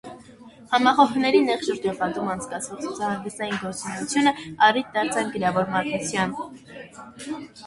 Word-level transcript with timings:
Համախոհների 0.69 1.41
նեղ 1.49 1.65
շրջապատում 1.67 2.31
անցկացվող 2.35 2.81
ցուցահանդեսային 2.85 3.61
գործունեությունը, 3.67 4.35
առիթ 4.69 4.91
դարձան 4.97 5.31
գրավոր 5.37 5.71
մատնության։ 5.77 6.35